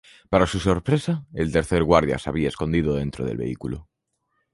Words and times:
Para 0.31 0.47
su 0.47 0.59
sorpresa, 0.59 1.27
el 1.31 1.51
tercer 1.51 1.83
guardia 1.83 2.17
se 2.17 2.27
había 2.27 2.47
escondido 2.47 2.95
dentro 2.95 3.23
del 3.23 3.37
vehículo. 3.37 3.87